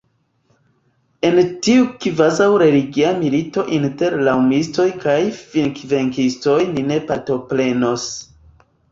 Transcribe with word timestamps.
En 1.27 1.39
tiu 1.65 1.83
kvazaŭ 2.05 2.47
religia 2.61 3.11
milito 3.19 3.65
inter 3.77 4.15
raŭmistoj 4.29 4.85
kaj 5.03 5.17
finvenkistoj 5.41 6.57
ni 6.71 6.87
ne 6.93 6.97
partoprenos. 7.11 8.07